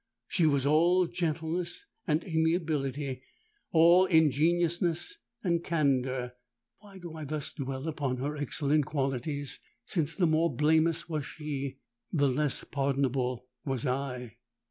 [0.27, 6.29] She was all gentleness and amiability—all ingenuousness and candour.
[6.31, 6.33] But
[6.79, 11.77] why do I thus dwell upon her excellent qualities—since the more blameless was she,
[12.11, 14.37] the less pardonable was I!